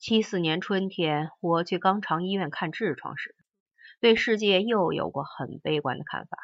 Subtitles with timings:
[0.00, 3.36] 七四年春天，我去肛肠医院看痔疮时，
[4.00, 6.38] 对世界又有过很悲观的看法。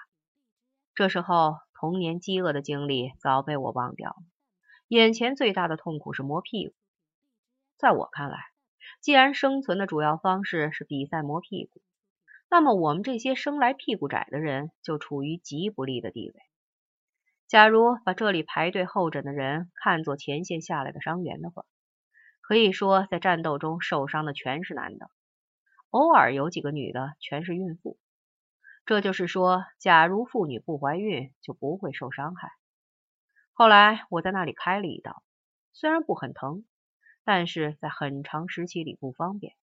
[0.95, 4.17] 这时候，童年饥饿的经历早被我忘掉了，
[4.89, 6.75] 眼前最大的痛苦是磨屁股。
[7.79, 8.37] 在我看来，
[9.01, 11.81] 既然生存的主要方式是比赛磨屁股，
[12.51, 16.35] 那么我们这些生来屁股窄的人就处于极不利的地位。
[17.47, 21.65] 假如把这里排队候诊的人看作前线下来的伤员的话，
[22.47, 25.11] 可以说在战斗中受伤的全是男的，
[25.91, 27.99] 偶尔有几个女的全是孕妇。
[28.85, 32.53] 这就是说，假如妇女不怀孕，就不会受伤害。
[33.53, 35.23] 后来我在那里开了一刀，
[35.73, 36.65] 虽然不很疼。
[37.29, 39.57] 但是在很长时期里不方便。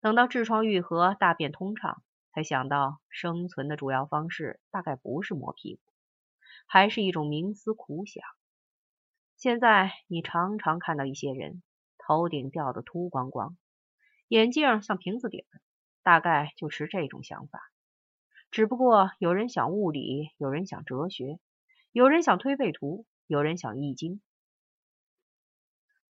[0.00, 2.00] 等到痔疮愈合、大便通畅，
[2.32, 5.82] 才想到生存的主要方式大概不是磨屁股，
[6.68, 8.22] 还是一种冥思苦想。
[9.44, 11.62] 现在你常常看到一些人
[11.98, 13.58] 头顶掉的秃光光，
[14.28, 15.44] 眼镜像瓶子底，
[16.02, 17.60] 大概就持这种想法。
[18.50, 21.38] 只不过有人想物理，有人想哲学，
[21.92, 24.22] 有人想推背图，有人想易经。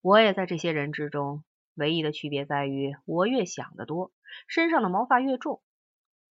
[0.00, 1.42] 我也在这些人之中，
[1.74, 4.12] 唯一的区别在于，我越想得多，
[4.46, 5.60] 身上的毛发越重，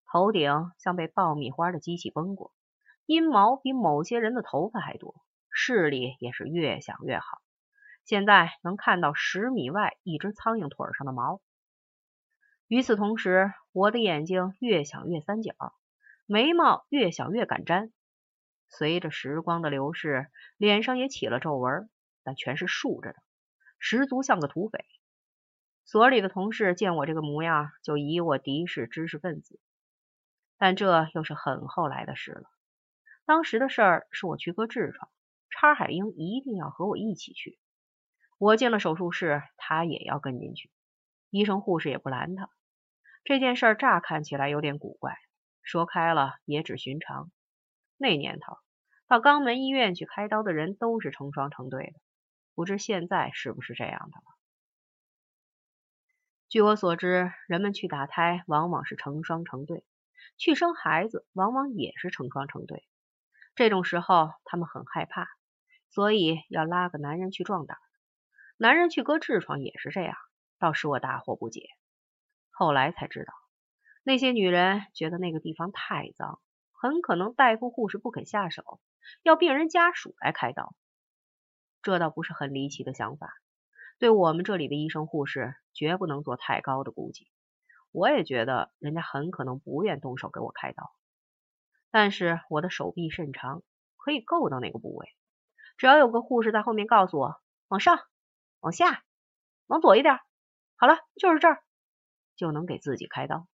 [0.09, 2.53] 头顶像被爆米花的机器崩过，
[3.05, 5.21] 阴毛比某些人的头发还多，
[5.53, 7.41] 视力也是越想越好，
[8.03, 11.41] 现在能看到十米外一只苍蝇腿上的毛。
[12.67, 15.53] 与此同时，我的眼睛越想越三角，
[16.25, 17.93] 眉毛越想越敢粘。
[18.67, 21.89] 随着时光的流逝，脸上也起了皱纹，
[22.23, 23.19] 但全是竖着的。
[23.77, 24.85] 十足像个土匪。
[25.85, 29.59] 所里的同事见我这个模样，就以我敌视知识分子。
[30.57, 32.49] 但这又是很后来的事了。
[33.25, 35.09] 当时的事儿是我去割痔疮，
[35.53, 37.59] 叉海英一定要和我一起去。
[38.37, 40.71] 我进了手术室，他也要跟进去。
[41.29, 42.49] 医生护士也不拦他。
[43.23, 45.15] 这件事乍看起来有点古怪，
[45.61, 47.31] 说开了也只寻常。
[47.97, 48.57] 那年头，
[49.07, 51.93] 到肛门医院去开刀的人都是成双成对的。
[52.55, 54.23] 不知现在是不是这样的了？
[56.49, 59.85] 据我所知，人们去打胎往往是成双成对，
[60.37, 62.83] 去生孩子往往也是成双成对。
[63.55, 65.27] 这种时候，他们很害怕，
[65.93, 67.77] 所以要拉个男人去壮胆。
[68.57, 70.17] 男人去割痔疮也是这样，
[70.57, 71.69] 倒使我大惑不解。
[72.49, 73.33] 后来才知道，
[74.01, 76.39] 那些女人觉得那个地方太脏，
[76.71, 78.79] 很可能大夫护士不肯下手，
[79.21, 80.75] 要病人家属来开刀。
[81.83, 83.31] 这倒不是很离奇的想法，
[83.99, 87.27] 对我们这里的医生护士绝不能做太高的估计。
[87.91, 90.91] 我也觉得人家很可能不愿动手给我开刀，
[91.91, 93.61] 但是我的手臂甚长，
[93.95, 95.07] 可以够到那个部位。
[95.77, 97.99] 只要有个护士在后面告诉我往上、
[98.59, 99.03] 往下、
[99.67, 100.19] 往左一点，
[100.75, 101.63] 好了，就是这儿，
[102.35, 103.47] 就能给自己开刀。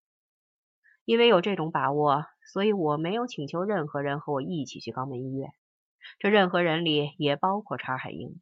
[1.06, 5.52] 因为有这种把握，所以我没有请求任何人和我一起去肛门医院。
[6.20, 8.40] 这任何人里也包括查海英，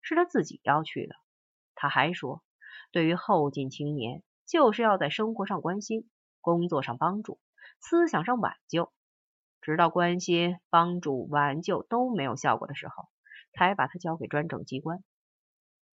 [0.00, 1.14] 是他自己要去的。
[1.74, 2.42] 他还说，
[2.92, 6.08] 对于后进青年，就是要在生活上关心，
[6.40, 7.38] 工作上帮助，
[7.80, 8.90] 思想上挽救，
[9.60, 13.08] 直到关心、帮助、挽救都没有效果的时候，
[13.52, 15.02] 才把他交给专政机关。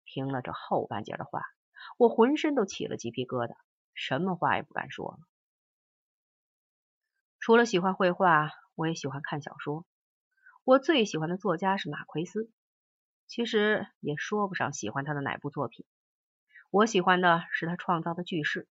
[0.05, 1.41] 听了这后半截的话，
[1.97, 3.55] 我浑身都起了鸡皮疙瘩，
[3.93, 5.19] 什么话也不敢说了。
[7.39, 9.85] 除了喜欢绘画，我也喜欢看小说。
[10.63, 12.49] 我最喜欢的作家是马奎斯，
[13.27, 15.85] 其实也说不上喜欢他的哪部作品。
[16.71, 18.67] 我喜欢的是他创造的句式，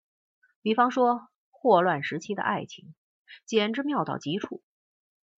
[0.61, 2.95] 比方说霍乱时期的爱情，
[3.45, 4.63] 简直妙到极处。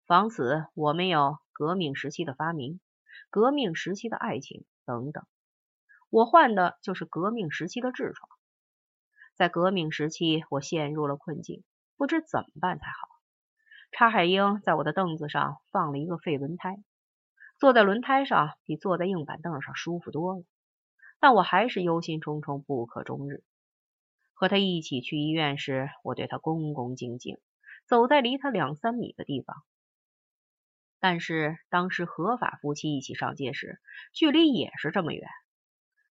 [0.06, 2.78] 仿此，我们有革命时期的发明，
[3.30, 5.24] 革命时期的爱情等等。
[6.10, 8.28] 我患的就是革命时期的痔疮，
[9.34, 11.64] 在革命时期，我陷入了困境，
[11.96, 13.08] 不知怎么办才好。
[13.92, 16.84] 查海英在我的凳子上放了一个废轮胎，
[17.58, 20.44] 坐在轮胎上比坐在硬板凳上舒服多了，
[21.18, 23.42] 但我还是忧心忡忡不可终日。
[24.34, 27.38] 和他一起去医院时，我对他恭恭敬敬，
[27.86, 29.64] 走在离他两三米的地方。
[31.06, 33.78] 但是当时合法夫妻一起上街时，
[34.14, 35.28] 距离也是这么远，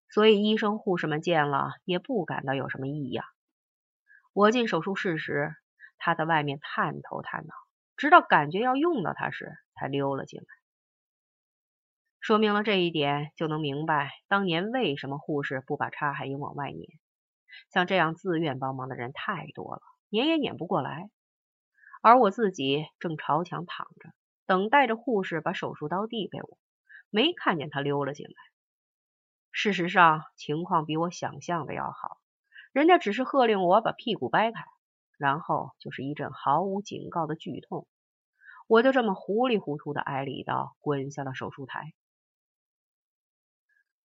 [0.07, 3.25] 所以医生护士们见了也不感到有什么异样。
[4.33, 5.55] 我进手术室时，
[5.97, 7.55] 他在外面探头探脑。
[7.97, 10.45] 直到感觉要用到他时，才溜了进来。
[12.19, 16.87] 说明了这一点，就能明白当年为什么护士不把叉海英往外撵。
[17.71, 19.81] 像这样自愿帮忙的人太多了，
[20.11, 21.09] 撵也撵不过来。
[22.03, 24.13] 而我自己正朝墙躺着，
[24.45, 26.57] 等待着护士把手术刀递给我，
[27.09, 28.33] 没看见他溜了进来。
[29.51, 32.17] 事实上，情况比我想象的要好。
[32.71, 34.65] 人家只是喝令我把屁股掰开，
[35.17, 37.87] 然后就是一阵毫无警告的剧痛，
[38.67, 41.93] 我就这么糊里糊涂的挨了一刀，滚下了手术台。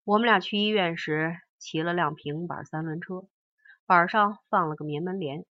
[0.05, 3.26] 我们俩去医院时，骑了辆平板三轮车，
[3.87, 5.46] 板上放了个棉门帘。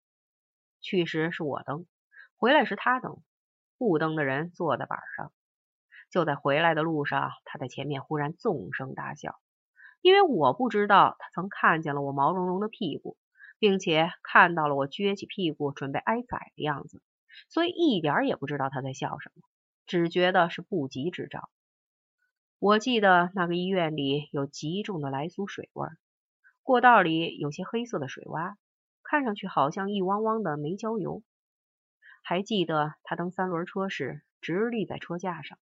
[0.80, 1.86] 去时是我蹬，
[2.36, 3.20] 回来时他蹬。
[3.78, 5.32] 不蹬的人坐在板上。
[6.10, 9.38] 就在回来的路上，他在前面忽然纵声大笑，
[10.00, 13.18] 因为我不知道他曾看见了我毛茸茸的屁股，
[13.58, 17.02] 并且看到了我撅起屁股准备挨宰的样子，
[17.50, 19.42] 所以一点也不知道他在笑什么，
[19.86, 21.50] 只觉得是不吉之兆。
[22.58, 25.88] 我记得那个医院里有极重的来苏水味，
[26.62, 28.54] 过道里有些黑色的水洼，
[29.02, 31.22] 看上去好像一汪汪的煤焦油。
[32.28, 35.58] 还记得他蹬三轮车时直立在车架上。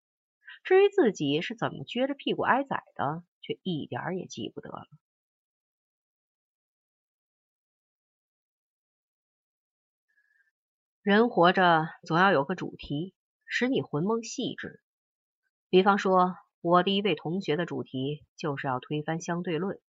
[0.65, 4.89] 至于自己是怎么撅着屁股挨宰的，却一点也记不得了。
[11.03, 13.15] 人活着总要有个主题，
[13.45, 14.83] 使你魂梦细致。
[15.69, 19.81] 比方说，我的一位同学的主题就是要推翻相对论，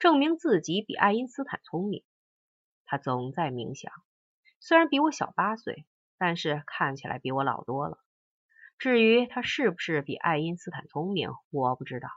[0.00, 2.02] 证明自己比爱因斯坦聪明。
[2.84, 3.92] 他总在冥想，
[4.58, 5.86] 虽然比我小八岁，
[6.18, 7.98] 但是看起来比我老多了。
[8.78, 12.08] 至于他是不是比爱因斯坦聪明，我不知道，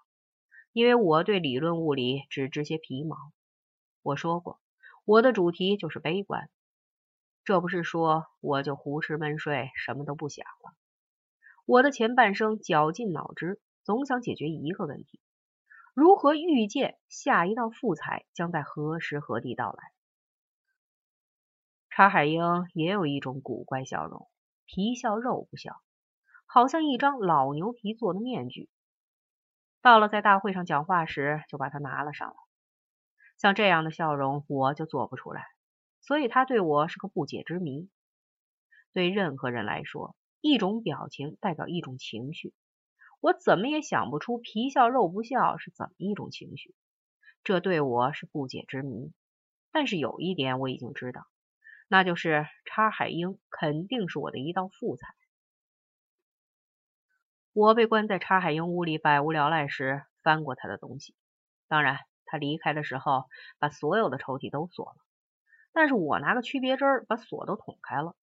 [0.74, 3.16] 因为我对理论物理只知些皮毛。
[4.01, 4.60] 我说过，
[5.06, 6.50] 我的主题就是悲观，
[7.46, 10.75] 这不是说我就胡吃闷睡，什么都不想了。
[11.66, 15.22] 我的前半生绞尽脑汁，总想解决一个问题：
[15.94, 19.84] 如何预见下一道富彩将在何时何地到来？
[22.00, 22.42] 查海英
[22.74, 24.30] 也有一种古怪笑容，
[24.66, 25.81] 皮笑肉不笑。
[26.46, 28.69] 好像一张老牛皮做的面具，
[29.81, 32.36] 到了在大会上讲话时，就把它拿了上来。
[33.38, 35.44] 像这样的笑容，我就做不出来，
[36.00, 37.90] 所以他对我是个不解之谜。
[38.94, 42.54] 对任何人来说，一种表情代表一种情绪，
[43.19, 46.74] 我怎么也想不出皮笑肉不笑是怎么一种情绪，
[47.44, 49.12] 这对我是不解之谜。
[49.74, 51.25] 但是有一点我已经知道，
[51.91, 55.07] 那就是叉海英肯定是我的一道副菜。
[57.51, 61.15] 我被关在查海英屋里百无聊赖时，翻过他的东西。
[61.68, 63.25] 当然，他离开的时候
[63.57, 64.97] 把所有的抽屉都锁了，
[65.74, 68.15] 但是我拿个曲别针把锁都捅开了。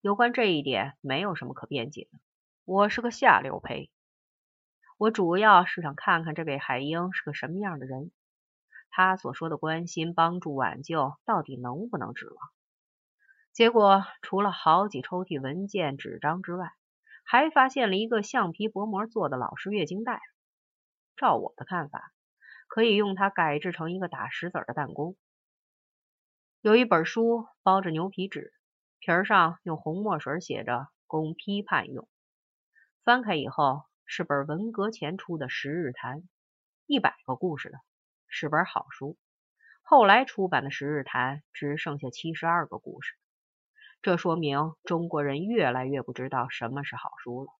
[0.00, 2.18] 有关这一点，没有什么可辩解的。
[2.64, 3.88] 我是个下流胚。
[4.98, 8.10] 我主要是想看看这位海英是个什么样的人，
[8.90, 12.55] 他所说的关心、帮助、挽救，到底能不能指望？
[13.56, 16.74] 结果，除了好几抽屉文件、纸张之外，
[17.24, 20.20] 还发现了一个橡皮薄膜做的老式月经带，
[21.16, 22.12] 照我的看法，
[22.68, 25.16] 可以用它改制成一个打石子的弹弓。
[26.60, 28.52] 有一本书包着牛皮纸，
[28.98, 32.06] 皮儿上用红墨水写着“供批判用”。
[33.04, 36.18] 翻开以后是本文革前出的《十日谈》，
[36.84, 37.78] 一百个故事的，
[38.28, 39.16] 是本好书。
[39.80, 43.14] 后来出版的《十日谈》只剩下七十二个故事。
[44.06, 47.52] 这说明中国人越来越不知道什么是好书了。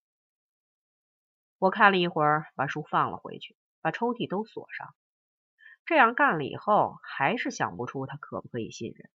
[1.59, 4.95] 我看了一会儿，把书放了回去，把抽屉都锁上。
[5.87, 9.11] 这样干了以后，还是想不出他可不可以信任。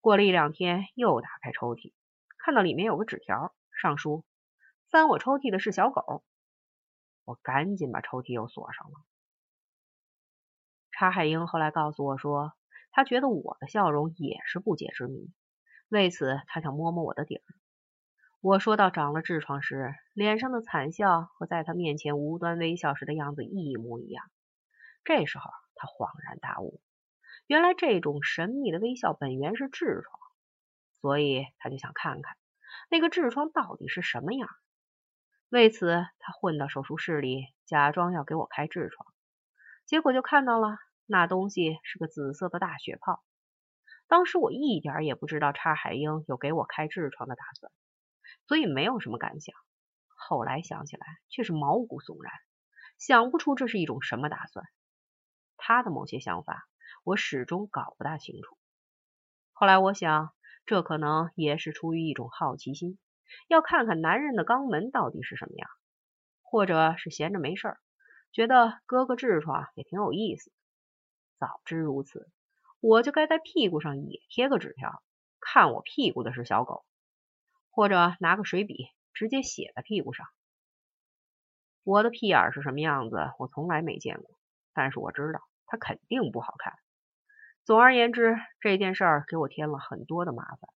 [0.00, 1.92] 过了一两天，又打开抽屉，
[2.38, 4.24] 看到里面有个纸条，上书
[4.92, 6.22] ：“翻我抽屉的是小狗。”
[7.26, 9.04] 我赶紧把抽屉又锁上了。
[10.92, 12.52] 查海英后来告诉我说，
[12.92, 15.32] 他觉得我的笑容也是不解之谜。
[15.88, 17.42] 为此，他想摸摸我的底儿。
[18.40, 24.24] 我说到长了痔疮时，脸上的惨笑和在他面前无端微笑时的样子一模一样。
[25.04, 26.80] 这时候，他恍然大悟，
[27.46, 30.18] 原来这种神秘的微笑本源是痔疮，
[31.00, 32.36] 所以他就想看看
[32.90, 34.48] 那个痔疮到底是什么样。
[35.48, 39.06] 为此，他混到手术室里，假装要给我开痔疮，
[39.86, 40.76] 结果就看到了
[41.06, 43.22] 那东西是个紫色的大血泡。
[44.06, 47.72] 当时我一点也不知道叉海英有给我开痔疮的打算，
[48.46, 49.54] 所以没有什么感想。
[50.14, 52.32] 后来想起来却是毛骨悚然，
[52.98, 54.64] 想不出这是一种什么打算。
[55.56, 56.68] 他的某些想法
[57.04, 58.56] 我始终搞不大清楚。
[59.52, 60.34] 后来我想，
[60.66, 62.98] 这可能也是出于一种好奇心，
[63.48, 65.68] 要看看男人的肛门到底是什么样，
[66.42, 67.80] 或者是闲着没事儿，
[68.32, 70.52] 觉得割个痔疮也挺有意思。
[71.38, 72.30] 早知如此。
[72.86, 75.02] 我就该在屁股上也贴个纸条，
[75.40, 76.84] 看我屁股的是小狗，
[77.70, 80.26] 或者拿个水笔直接写在屁股上。
[81.82, 84.38] 我的屁眼是什么样子，我从来没见过，
[84.74, 86.74] 但是我知道它肯定不好看。
[87.64, 90.68] 总而言之，这件事儿给我添了很多的麻烦。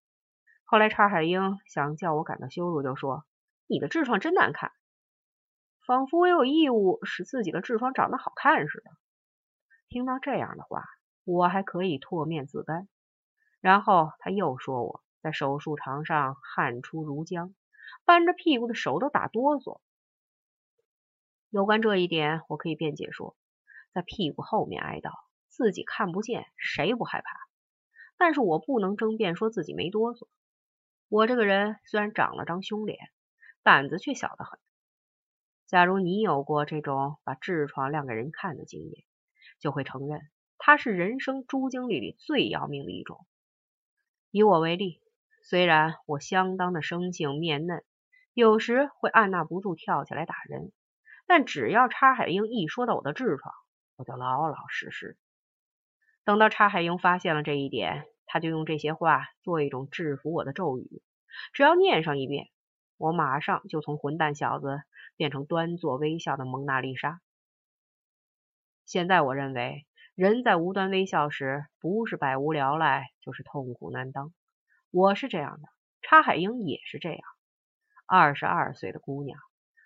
[0.62, 3.24] 后来叉海英想叫我感到羞辱，就说
[3.66, 4.70] ：“你的痔疮真难看。”
[5.84, 8.92] 仿佛我有义务使自己的痔疮长得好看似的。
[9.88, 10.84] 听到这样的话，
[11.26, 12.88] 我还可以唾面自干。
[13.60, 17.52] 然后他又说我在手术床上汗出如浆，
[18.04, 19.80] 扳着屁股的手都打哆嗦。
[21.50, 23.36] 有关这一点，我可以辩解说，
[23.92, 25.10] 在屁股后面挨刀，
[25.48, 27.28] 自己看不见，谁不害怕？
[28.16, 30.28] 但是我不能争辩说自己没哆嗦。
[31.08, 32.98] 我这个人虽然长了张凶脸，
[33.62, 34.60] 胆子却小得很。
[35.66, 39.04] 假如你有过这种把痔疮亮给人看的经验，
[39.58, 40.20] 就会承认
[40.66, 43.24] 它是人生诸经历里最要命的一种。
[44.32, 45.00] 以我为例，
[45.44, 47.84] 虽然我相当的生性面嫩，
[48.34, 50.72] 有时会按捺不住跳起来打人，
[51.28, 53.54] 但只要叉海英一说到我的痔疮，
[53.94, 55.16] 我就老老实实。
[56.24, 61.00] 等到叉海英发现了这一点，他就用这些话做一种制服我的咒语，
[61.52, 62.48] 只要念上一遍，
[62.96, 64.80] 我马上就从混蛋小子。
[65.14, 67.22] 变成端坐微笑的蒙娜丽莎。
[68.84, 74.32] 现在我认为，人在无端微笑时，不是百无聊赖，就是痛苦难当。
[74.90, 75.68] 我是这样的，
[76.00, 77.20] 叉海英也是这样。
[78.06, 79.38] 二十二岁的姑娘，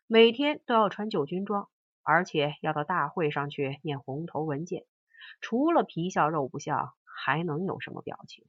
[0.06, 1.68] 每天都要穿旧军装，
[2.04, 4.84] 而且要到大会上去念红头文件，
[5.40, 8.46] 除了皮笑肉不笑，还能有什么表情？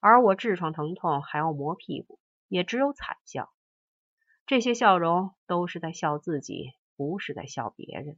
[0.00, 3.52] 而我痔疮疼痛还要磨屁股，也只有惨笑。
[4.46, 8.16] 这些笑容都是在笑自己，不是在笑别人。